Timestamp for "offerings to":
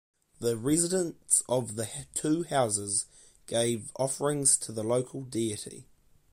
3.97-4.71